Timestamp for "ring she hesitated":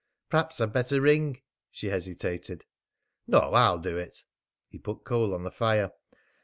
0.99-2.65